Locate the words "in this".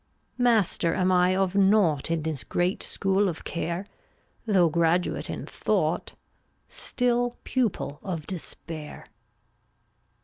2.09-2.43